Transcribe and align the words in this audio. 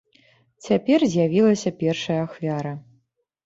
Цяпер 0.67 1.05
з'явілася 1.11 1.75
першая 1.85 2.19
ахвяра. 2.27 2.77